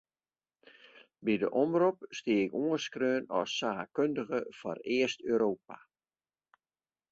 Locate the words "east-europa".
4.97-5.75